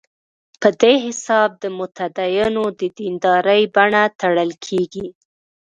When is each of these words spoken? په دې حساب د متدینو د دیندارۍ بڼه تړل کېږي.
په 0.61 0.69
دې 0.81 0.93
حساب 1.05 1.49
د 1.63 1.63
متدینو 1.77 2.63
د 2.79 2.81
دیندارۍ 2.97 3.63
بڼه 3.75 4.03
تړل 4.19 4.51
کېږي. 4.65 5.07